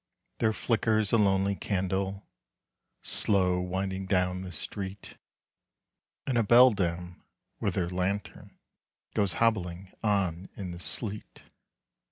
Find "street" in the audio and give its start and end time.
4.51-5.19